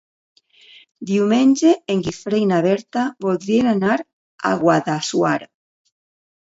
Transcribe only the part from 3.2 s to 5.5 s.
voldrien anar a Guadassuar.